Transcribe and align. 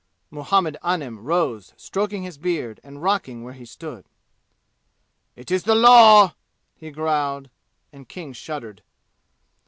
Muhammed 0.31 0.77
Anim 0.83 1.19
rose 1.23 1.73
stroking 1.77 2.23
his 2.23 2.39
beard 2.39 2.79
and 2.83 3.03
rocking 3.03 3.43
where 3.43 3.53
he 3.53 3.65
stood. 3.65 4.05
"It 5.35 5.51
is 5.51 5.61
the 5.61 5.75
law!" 5.75 6.33
he 6.75 6.89
growled, 6.89 7.51
and 7.93 8.09
King 8.09 8.33
shuddered. 8.33 8.81